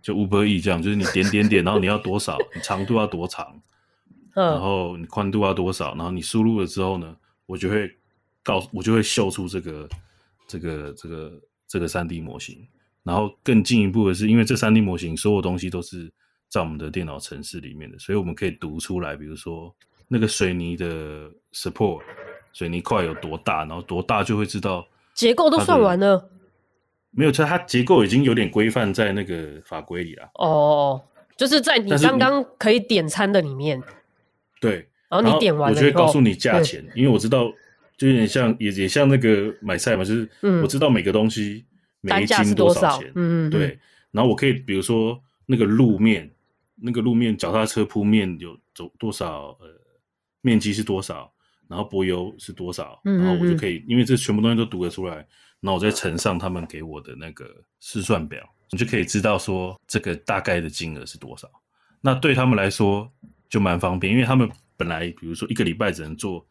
[0.04, 3.60] 就 Uber Eats 这样，就是你点点点，然后你要多少，你长度要多长，
[4.38, 7.92] 嗯，然后你宽度要多少，然后你输入了之后呢，我就会
[8.44, 9.90] 告我就会秀出这个
[10.48, 12.68] 这个这个这个三 D 模型。
[13.02, 16.12] 然后更进一步的是，因为这三 D 模型所有东西都是
[16.50, 19.74] 在我们的电脑程式里面的，所以我们可以读出来，比如说
[20.08, 22.02] 那个水泥的 support，
[22.52, 26.30] 水泥块有多大，然后多大就会知道结构都算完了。
[27.12, 30.30] 没有，它它结构已经有点规范在那个法规里了。
[30.36, 31.02] 哦，
[31.36, 33.82] 就是在你刚刚可以点餐的里面。
[34.62, 37.52] 对，然后你点完了，我就会告诉你价钱，因为我知道，
[38.00, 40.28] 就有点像也也像那个买菜嘛，就是
[40.64, 41.66] 我知道每个东西。
[42.02, 43.12] 每一斤多少钱？
[43.14, 43.78] 嗯，对。
[44.12, 46.32] 然后我可以，比如说那个路面，
[46.76, 49.48] 那个路面脚踏车铺面有走多少？
[49.60, 49.68] 呃，
[50.40, 51.30] 面积是多少？
[51.68, 53.02] 然后柏油是多少？
[53.04, 55.16] 然后我就可以，因为这全部东西都读得出来，
[55.60, 57.46] 然后我再乘上他们给我的那个
[57.82, 61.52] 试算表，你就可以知道说这个大概的金额是多少。
[62.00, 63.12] 那对他们来说
[63.50, 66.48] 就蛮方便，因为他们本来比如说一个礼拜只能做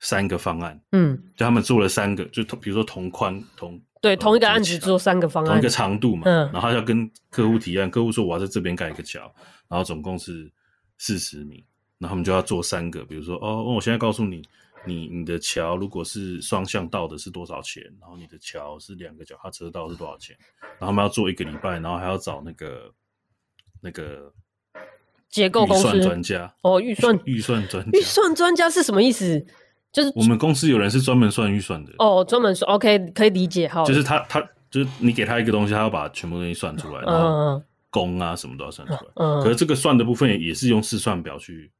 [0.00, 3.80] 三个方案，嗯，就他们做了三个，就同比如说同宽同。
[4.00, 9.20] 对，同一个案子做三个方案，同一个长度嘛，嗯，然后要跟客户提案，客户说我要在这边盖一个桥，
[9.66, 10.48] 然后总共是
[10.98, 11.64] 四十米，
[11.98, 14.40] 然后他们就要做三个，比如说哦，我现在告诉你，
[14.86, 22.92] 你你的桥如果是双向道的是多少钱，然后你的桥是两个脚踏车道是多少钱，然后他们要做一个礼拜，然后还要找那个
[23.80, 24.32] 那个
[25.28, 29.44] 结构公司预算专家哦，预算预算专预算专家是什么意思？
[29.90, 33.82] 就是我们公司有人是专门算预算的哦，专门算 OK 可以理解哈。
[33.84, 39.10] 就是他他就是你给他一个东西，他要把全部东西算出来，然后工啊什么都要算出来。
[39.14, 41.72] 嗯，可是这个算的部分也是用试算表去，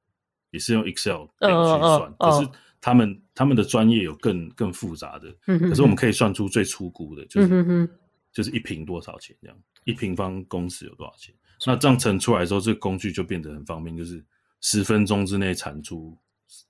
[0.51, 2.15] 也是用 Excel 表去算。
[2.19, 2.49] 可是
[2.81, 7.89] 他们他们的专业有更更复杂的，可是我们可以算出最初估的，就是
[8.33, 11.35] 就是一平多少钱这样，一平方公尺有多少钱。
[11.67, 14.25] 那这样乘出来之后，这个工具就变得很方便，就是
[14.63, 16.17] 十分钟之内产出。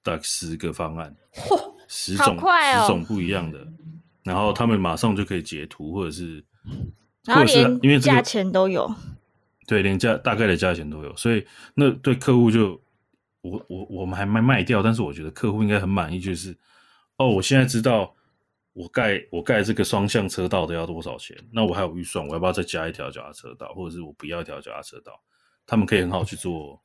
[0.03, 1.15] 大概十个方案，
[1.89, 3.67] 十种十种不一样的，
[4.23, 6.45] 然后他们马上就可以截图，或者是，
[7.25, 8.93] 然后是因为价钱都有，
[9.67, 12.81] 对，连价大概的价钱都有，所以那对客户就，
[13.43, 16.57] 我我我们还没卖掉，但是我觉得客户应该很满意，就是
[17.17, 18.15] 哦，我现在知道
[18.73, 25.13] 我盖我盖这个双向车道的要多少钱，那我还有预算，我要不要再加一条脚踏车道，或者是我不要一条脚踏车道，
[25.67, 26.83] 他们可以很好去做。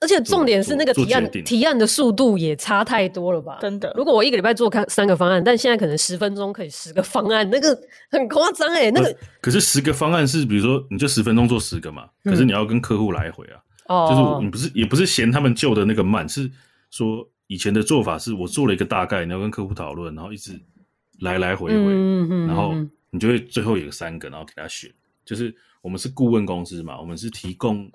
[0.00, 3.58] 而且重点是那个提案提案的速度也差太多了吧？
[3.60, 7.78] 真的，如果我一个礼拜做看三个方案，但现在可能十分钟可以十个方案，那个
[8.10, 8.90] 很夸张哎。
[8.90, 13.60] 那个可是十个方案是比如说你就十分钟做十个嘛，可是你要跟客户来回啊。
[13.86, 16.50] 哦，就是你不是也不是嫌他们旧的那个慢，是
[16.90, 20.52] 说以前的做法是我做了一个大概，你要跟客户讨论，然后一直
[21.20, 21.92] 来来回回，
[22.46, 22.74] 然后
[23.10, 24.90] 你就会最后有三个，然后给他选。
[25.24, 27.90] 就是我们是顾问公司嘛，我们是提供。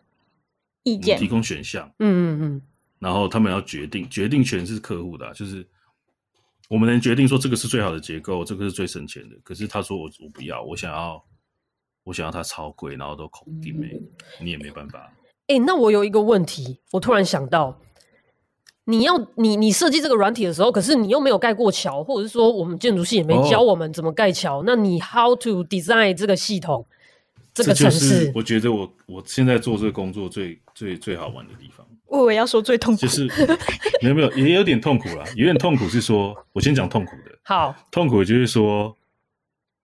[0.88, 2.62] 意见提供选项，嗯嗯嗯，
[3.00, 5.68] 然后他们要决定，决定权是客户的，就是
[6.70, 9.36] 我们能决定说这个是最好的结构，这个是最省钱的。
[9.44, 11.22] 可是他说我我不要，我想要
[12.04, 14.00] 我想要它超贵，然后都恐定没，
[14.42, 15.12] 你也没办法。
[15.48, 17.80] 哎、欸，那我有一个问题，我突然想到，
[18.86, 26.86] 你要你你设计这个软体的时候，可是你又没有盖过桥，或者是说我们建筑系也没教我们怎么盖桥，哦、那你 how to design 这个系统？
[27.58, 31.86] 这个城市，我觉得我我现在做这个工作最最最好玩的地方。
[32.06, 33.26] 我以为要说最痛苦，就是
[34.02, 35.26] 没有没有，也有点痛苦啦。
[35.36, 37.38] 有点痛苦是说，我先讲痛苦的。
[37.44, 38.96] 好，痛苦就是说，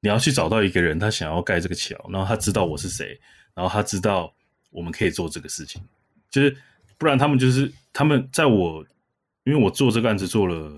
[0.02, 3.20] 你要去找到一个人，他想要盖这个桥，然后他知道我是谁，
[3.56, 4.32] 然后他知道
[4.70, 5.82] 我们可以做这个事情。
[6.30, 6.56] 就是
[6.98, 8.86] 不然，他们就是他们在我，
[9.44, 10.72] 因为我做这个案子做了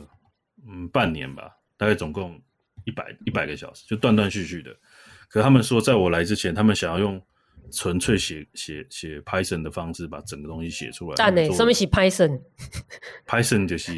[0.68, 2.42] 嗯半年吧，大概总共
[2.86, 4.76] 一百一百个小时，就断断续续的。
[5.30, 7.22] 可他们说，在我来之前，他们想要用
[7.72, 11.16] 纯粹写写写 Python 的方式把整个东西写出来。
[11.18, 13.98] 但呢，上面写 Python，Python 就是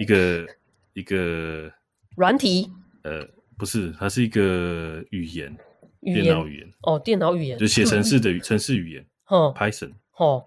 [0.00, 0.46] 一个
[0.94, 1.70] 一个
[2.16, 2.70] 软体。
[3.02, 3.26] 呃，
[3.58, 5.56] 不是，它是一个语言，
[6.00, 6.72] 语言电脑语言。
[6.82, 9.06] 哦，电脑语言，就写程式的语程式语言。
[9.28, 9.92] 哦，Python。
[10.16, 10.44] 哦。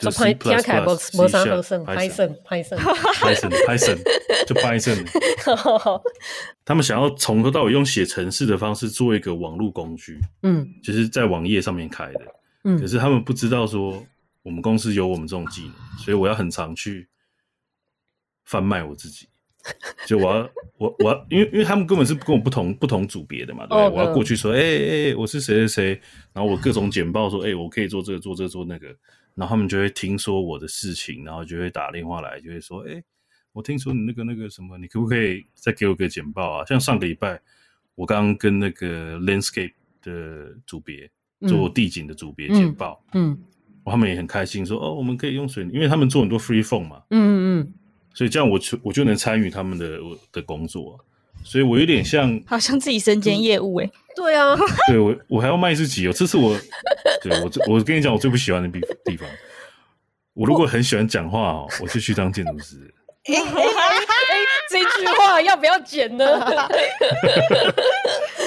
[0.00, 0.84] 就 Python Python
[1.84, 3.98] Python Python
[4.46, 5.04] 就 Python。
[6.64, 12.20] 他们想要从头到尾用写程式的方式做一个网络工具，嗯，就是在网页上面开的，
[12.64, 12.80] 嗯。
[12.80, 14.04] 可是他们不知道说，
[14.42, 17.08] 我们公司有我们这种技能，所以我要很常去
[18.44, 19.28] 贩卖我自己。
[20.06, 23.96] 就我要我我要，因为因为他们根本是跟我不同不同组别的嘛，对不对？
[23.96, 26.00] 我要过去说，哎哎哎，我是谁谁谁，
[26.32, 28.88] 然后我各种简报说，哎，我可以做这个做这个做那个。
[29.34, 33.02] 然后他们就会听说我的事情，然后就会打电话来，就会说：“哎，
[33.52, 37.40] 我听说你那个那个什么，你可不可以再给我个简报啊？”像上个礼拜，
[37.94, 41.10] 我刚刚跟那个 landscape 的组别
[41.48, 43.38] 做地景的组别简报，嗯，
[43.84, 47.74] 他们也很开心说，哦，我们可以用水泥，因为他们做很多 free form 嘛，嗯嗯，
[48.14, 51.04] 所以这样我就我就能参与他们的我的工作，
[51.42, 54.54] 所以我有点像，好像自己身兼业务哎、欸，对啊，
[54.88, 56.56] 对我我还要卖自己哦，这是我，
[57.22, 59.28] 对我我跟你讲，我最不喜欢的地地方，
[60.34, 62.76] 我如果很喜欢讲话哦，我就去当建筑师。
[64.68, 66.24] 这句话要不要剪呢？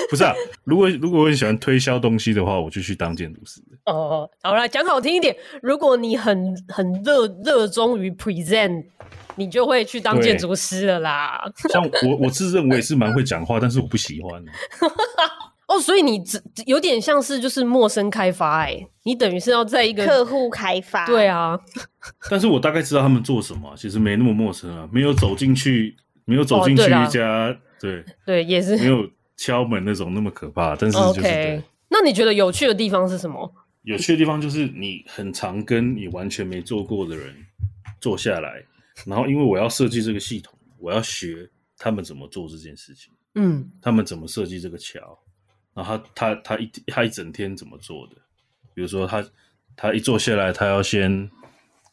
[0.10, 0.34] 不是啊，
[0.64, 3.62] 如果如果我很喜欢推销东西的话，我就去当建筑师。
[3.86, 8.84] 哦，好了，讲好听一点，如果你很很热热衷于 present，
[9.36, 11.50] 你就会去当建筑师了啦。
[11.70, 14.44] 像我，我自认为是蛮会讲话，但是我不喜欢。
[15.76, 21.60] 哦，所以你只有点像是就是陌生开发哎、欸，你等于是要在一个客户开发，对啊。
[22.30, 30.76] 但是我大概知道他们做什么，其实没那么陌生啊，没有走进去，没有走进去一家，哦、对对，也是没有敲门那种那么可怕。
[30.76, 31.62] 但是就是，okay.
[31.90, 33.54] 那你觉得有趣的地方是什么？
[33.84, 37.36] 有趣的地方就是你很常跟你完全没做过的人
[38.00, 38.64] 坐下来，
[39.06, 45.20] 然后因为我要设计这个系统，我要学他们怎么做这件事情，嗯，他们怎么设计这个桥。
[45.76, 48.16] 然后他他他一他一整天怎么做的？
[48.74, 49.24] 比如说他
[49.76, 51.30] 他一坐下来，他要先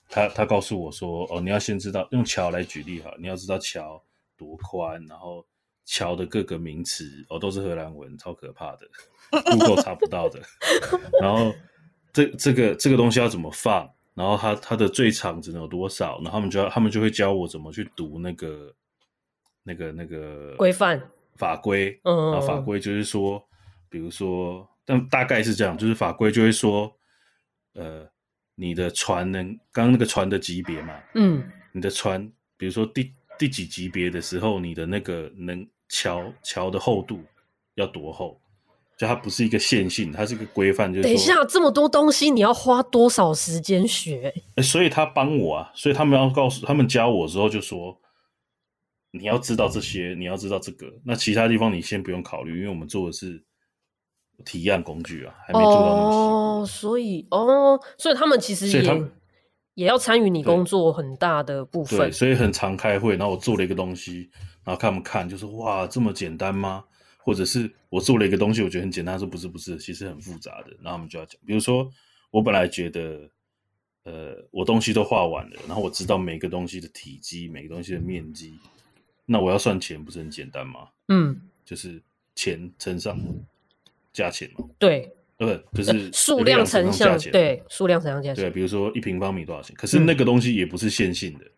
[0.09, 4.03] 他他告诉我说：“哦，你要先知道用桥来举例哈，你要知道桥
[4.37, 5.45] 多宽，然后
[5.85, 8.89] 桥的各个名词哦都是荷兰文，超可怕的
[9.31, 10.41] ，Google 查不到的。
[11.21, 11.53] 然后
[12.13, 13.89] 这这个这个东西要怎么放？
[14.15, 16.21] 然后它它的最长只能有多少？
[16.23, 18.73] 然后他们就要他们就会教我怎么去读那个
[19.65, 21.03] 那个那个规范
[21.37, 23.45] 法规，嗯，然后法规就是说。
[23.93, 26.91] 比如说，但大概是这样，就是法规就会说，
[27.75, 28.09] 呃，
[28.55, 32.27] 你的船能刚刚那个船的级别嘛，嗯，你的船，
[32.57, 37.23] 比如说第第几级别的时候，你的那个能桥桥的厚度
[37.75, 38.41] 要多厚，
[38.97, 40.91] 就它不是一个线性，它是一个规范。
[40.91, 44.33] 就是等一下，这么多东西，你要花多少时间学？
[44.57, 48.01] 欸，所以他帮我啊，所以他们要告诉他们教我之后就说，
[49.11, 53.45] 你要知道这些，你要知道这个，那其他地方你先不用考虑，因为我们做的是。
[54.45, 56.63] 提案工具啊，还没做到那么。
[56.63, 59.05] 哦，所以哦，所以他们其实也
[59.75, 61.99] 也要参与你工作很大的部分。
[61.99, 64.29] 对，所以很常开会，然后我做了一个东西，
[64.65, 66.85] 然后看他们看，就说哇，这么简单吗？
[67.25, 70.71] 或者是我做了一个东西，我觉得很简单，说不是不是，其实很复杂的。
[70.83, 71.89] 然后他们就要讲，比如说
[72.31, 73.31] 我本来觉得，
[74.03, 78.59] 呃，我东西都画完了，然后我知道每个东西的体积，每个东西的面积，
[79.25, 80.89] 那我要算钱，不是很简单吗？
[81.09, 82.03] 嗯，就是
[82.35, 83.19] 钱乘上。
[84.13, 89.75] 价钱嘛，对，呃，就是数量乘上价钱，对，数量乘上价钱，对，比如说一平方米多少钱？
[89.75, 91.51] 可是那个东西也不是线性的，嗯、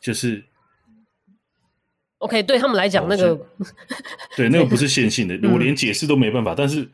[0.00, 0.44] 就是
[2.18, 3.34] ，OK，对他们来讲，那个，
[4.36, 6.88] 对，那个不是线性的，我连解释都没办法，但是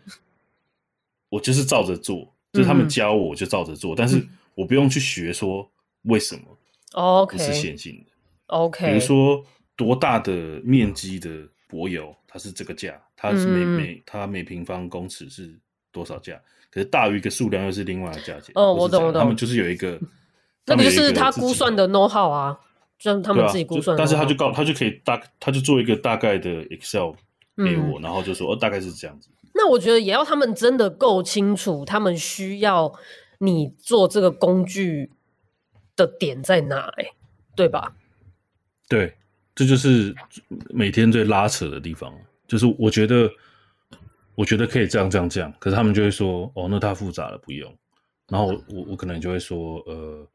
[1.31, 4.23] 我就是照着做，就是他们教我就照着做，但是
[4.55, 5.69] 我不用去学说
[6.03, 6.43] 为什么
[6.93, 8.13] ，OK，不是线性的
[8.49, 9.43] ，OK，比如说
[9.75, 13.01] 多大的面积的柏油，它是这个价。
[13.23, 15.55] 它是每、嗯、每它每平方公尺是
[15.93, 16.41] 多少价？
[16.71, 18.51] 可是大于一个数量又是另外的价钱。
[18.55, 19.21] 哦，我懂我懂。
[19.21, 20.01] 他们就是有一个，
[20.65, 22.59] 那个就是他估算的 know how 啊，
[22.99, 23.99] 就他们自己估算的。
[23.99, 27.11] 但是他就告他就可以大，他就做一个大概的 Excel
[27.57, 29.29] 给我，嗯、然后就说哦，大概是这样子。
[29.53, 32.95] 那我觉得也要他们真的够清楚，他们需要
[33.41, 35.11] 你做这个工具
[35.95, 37.13] 的点在哪，欸，
[37.55, 37.93] 对吧？
[38.89, 39.15] 对，
[39.55, 40.15] 这就是
[40.71, 42.15] 每天最拉扯的地方。
[42.51, 43.31] 就是我觉得，
[44.35, 47.73] 我觉得可以这样这样这样，可是他们就会说，哦，那太复杂了，不用。
[48.27, 50.27] 然后我我我可能就会说，呃，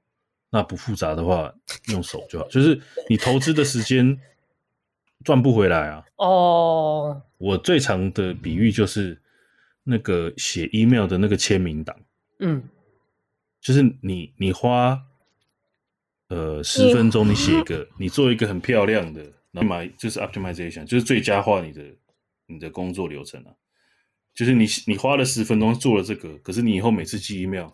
[0.49, 1.54] 那不复杂的话，
[1.91, 2.47] 用手就好。
[2.47, 4.17] 就是你投资的时间
[5.25, 6.06] 赚不回来啊。
[6.15, 7.21] 哦。
[7.38, 9.21] 我最常的比喻就是
[9.84, 11.93] 那个写 email 的那个签名档。
[12.39, 12.63] 嗯。
[13.60, 14.97] 就是你你花
[16.30, 21.84] 呃十分钟，你写一个，你做一个很漂亮的，那么就是 optimization，就是最佳化你的。
[22.47, 23.51] 你的工作流程啊，
[24.34, 27.67] 就是你你花了十分钟做了这个，可是你以后每次寄 email，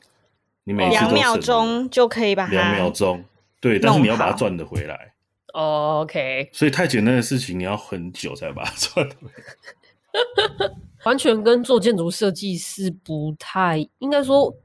[0.63, 3.23] 你每次两秒钟就可以把它两秒钟，
[3.59, 5.13] 对，但是你要把它赚得回来。
[5.53, 10.71] Oh, OK，所以太简单的事情你要很久才把它 赚得回来，
[11.03, 14.55] 完全跟做建筑设计是不太，应该说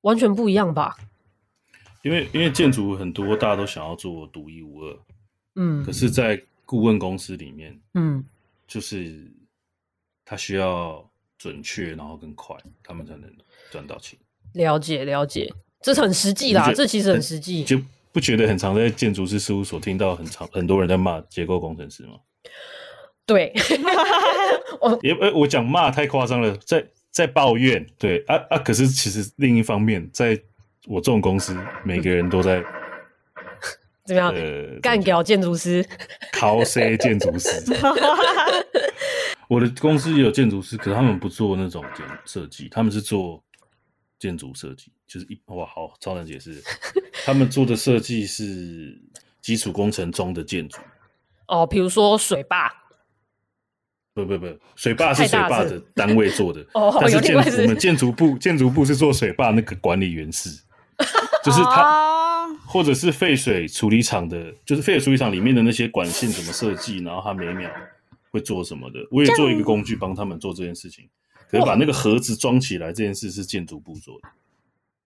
[0.00, 0.96] 完全不一样吧？
[2.02, 4.98] 因为因为建筑很多大家都想要做独一无二，
[5.54, 8.24] 嗯，可是，在顾问公司里面，嗯。
[8.68, 9.28] 就是
[10.24, 11.04] 他需要
[11.36, 12.54] 准确，然后更快，
[12.84, 13.28] 他们才能
[13.72, 14.16] 赚到钱。
[14.52, 15.52] 了解了解，
[15.82, 17.64] 这是很实际啦，这其实很实际。
[17.64, 17.80] 就
[18.12, 22.14] 不觉得很常在建筑师事务所听到很常很多人在骂结构工程师吗？
[23.26, 23.52] 对，
[24.80, 28.58] 我也我讲骂太夸张了，在在抱怨，对啊啊！
[28.58, 30.40] 可是其实另一方面，在
[30.86, 31.54] 我这种公司，
[31.84, 32.64] 每个人都在
[34.08, 34.32] 怎么样？
[34.32, 35.84] 呃，干掉建筑师
[36.32, 37.50] ，cos 建筑师。
[39.48, 43.44] 我的公司也有建筑师，可是他们不做那种建设计，他们是做
[44.18, 46.62] 建筑设计，就是一哇，好超难解释。
[47.24, 48.98] 他们做的设计是
[49.42, 50.78] 基础工程中的建筑。
[51.48, 52.72] 哦，比如说水坝。
[54.14, 56.66] 不不不，水坝是水坝的单位做的，
[57.00, 60.50] 但是建我们建筑部建筑部是做水坝那个管理员室，
[61.44, 62.17] 就是他，
[62.68, 67.70] 或者是废水处理厂的，就是废水处理厂里面的那些管线怎么设计，然后它每秒
[68.30, 71.08] 会做什么的，我也做一个工具帮他们做这件事情。
[71.50, 74.28] 可是把那个盒子装起来这件事是建筑部做的，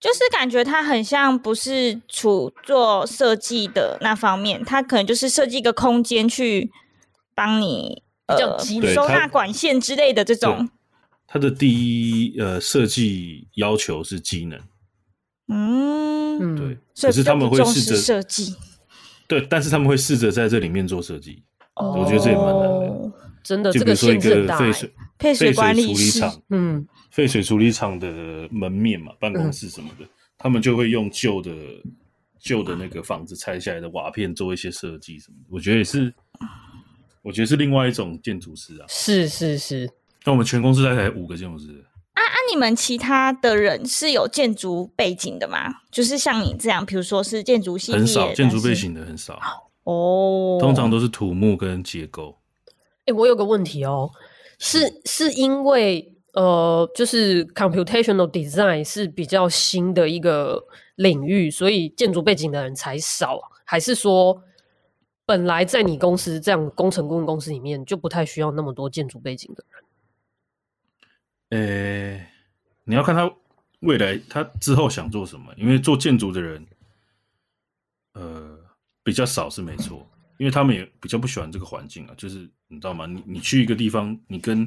[0.01, 6.71] 就是感觉它很像不是处做设计的那方面，它可能就是设计一个空间去
[7.35, 8.03] 帮你。
[8.27, 8.39] 呃
[8.95, 10.71] 收纳管线之类的这种，
[11.27, 14.59] 它的第一呃设计要求是机能，
[15.53, 18.55] 嗯，对，可是他们会试着设计，
[19.29, 21.43] 对，但是他们会试着在这里面做设计，
[21.77, 23.71] 我觉得这也蛮难的，真的。
[23.73, 30.07] 就比如说一个废水废水管理处理厂，嗯，废水处理厂的门面嘛，办公室什么的，
[30.39, 31.53] 他们就会用旧的
[32.41, 36.13] 旧的那个房子拆下来的瓦片做一些设计什么的，我觉得也是。
[37.25, 39.89] 我觉得是另外一种建筑师啊，是是是。
[40.25, 41.85] 那我们全公司大概五个建筑师。
[42.23, 42.37] 啊啊！
[42.51, 45.75] 你们其他的人是有建筑背景的吗？
[45.91, 49.39] 就是像你这样，比如说是建筑系，很少建筑背景的很少
[49.85, 50.59] 哦。
[50.61, 52.39] 通常都是土木跟结构。
[53.01, 54.11] 哎、欸，我有个问题哦，
[54.59, 60.63] 是是因为呃，就是 computational design 是比较新的一个
[60.97, 64.43] 领域，所以建筑背景的人才少，还是说？
[65.25, 69.82] 本来在你公司这样工程顾问公司里面，就不太需要那么多建筑背景的人。
[71.53, 72.27] 呃、欸，
[72.85, 73.31] 你要看他
[73.81, 76.67] 未来他之后想做什么，因为做建筑的人，
[78.15, 78.59] 呃，
[79.03, 82.15] 比较少是没错，因为他们也比较不喜欢这个环境啊。
[82.17, 83.05] 就是你知道吗？
[83.05, 84.67] 你你去一个地方，你跟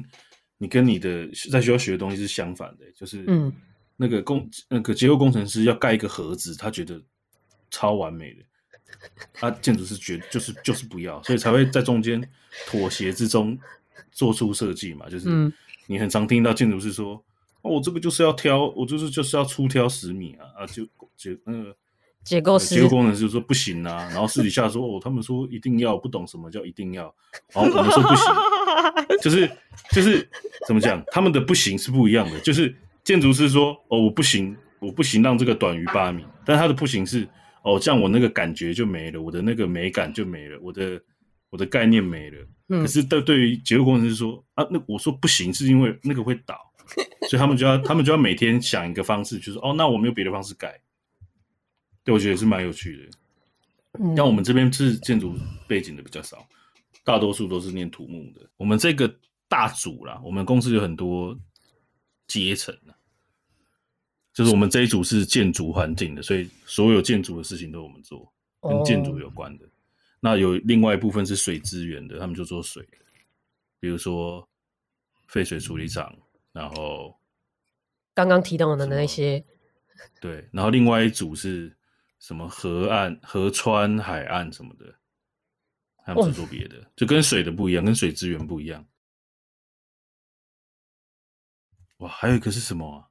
[0.58, 3.52] 你跟你的在学校学的东西是相反的，就是嗯，
[3.96, 7.02] 那个工那个结构工程师要盖一个盒子，他觉得
[7.68, 8.44] 超完美的。
[9.34, 12.22] 他、啊、建筑师觉得就是就是不要，所以才会在中间
[12.68, 13.58] 妥协之中
[14.12, 15.08] 做出设计嘛。
[15.10, 15.52] 就是
[15.86, 17.14] 你很常听到建筑师说
[17.62, 20.84] ：“哦，我这个就是要挑，我就是就是要粗挑十米啊啊！”就
[21.16, 21.76] 结那个
[22.24, 27.14] 结构师、结构工程师就说不行啊， 然后私底下说：“哦，他们说一定要，不懂什么叫一定要。”
[27.54, 28.24] 然后我们说不行，
[29.22, 29.50] 就是
[29.92, 30.28] 就是
[30.66, 31.02] 怎么讲？
[31.08, 32.40] 他们的不行是不一样的。
[32.40, 32.74] 就是
[33.04, 37.28] 建筑师说：“哦，我不行，我不行，让这个短于八米。”但他的不行是。
[37.62, 41.02] 哦，这样我那个感觉就没了，我的那个美感就没了，我的
[41.56, 42.46] 我的概念没了。
[42.68, 46.54] 嗯、可是对对于结构工程师说啊，那我说不行，是因为那个会倒，
[47.30, 50.78] 所以他们就要他们就要每天想一个方式，就是哦，那我没有别的方式改。
[52.04, 53.10] 对，我觉得也是蛮有趣的。
[54.14, 55.34] 像、嗯、我们这边是建筑
[55.66, 56.46] 背景的比较少，
[57.02, 58.46] 大多数都是念土木的。
[58.58, 59.12] 我们这个
[59.48, 61.34] 大组啦，我们公司有很多
[62.26, 62.76] 阶层。
[64.34, 68.30] 就是我们这一组是建筑环境的，所以所有建筑的事情都我们做，
[68.60, 69.64] 跟建筑有关的。
[69.64, 69.72] Oh.
[70.26, 72.98] 那有另外一部分是水资源的，他们就做水的，
[73.78, 74.44] 比如说
[75.28, 76.12] 废水处理厂，
[76.50, 77.16] 然后
[78.12, 79.44] 刚刚提到的那些，
[80.20, 81.76] 对，然后另外一组是
[82.18, 84.92] 什么河岸、河川、海岸什么的，
[86.04, 86.86] 他们是做别的，oh.
[86.96, 88.84] 就跟水的不一样，跟水资源不一样。
[91.98, 93.06] 哇，还有一个是什么啊？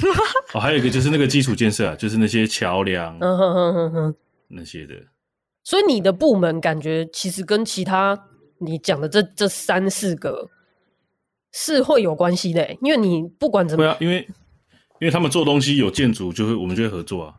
[0.54, 4.16] 哦，还有一个就是那个基础建设啊，就是那些桥梁，嗯哼哼哼哼，
[4.48, 4.94] 那些的。
[5.64, 10.48] 所以你的部门感觉其实跟其他你讲的这这三四个
[11.52, 14.28] 是会有关系的，因为你不管怎么样，啊，因为
[15.00, 17.34] 因为他们做东西有建筑，就会我们就会合作啊。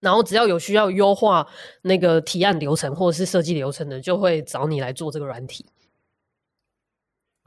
[0.00, 1.46] 然后只要有需要优化
[1.82, 5.64] 那个提案流程或者是设计流程的，就会找你来做这个软体。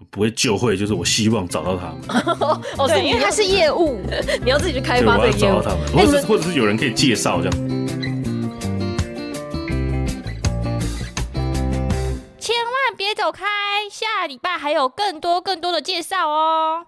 [0.10, 2.00] 不会就会，就是我希望找到他们。
[2.78, 4.00] 哦，对，因为他是业务，
[4.44, 5.40] 你要自己去开发这个业务。
[5.40, 7.79] 找到他们，或者是或者是有人可以介绍这样。
[13.10, 13.44] 别走开，
[13.90, 16.86] 下礼拜还有更多更多的介绍哦。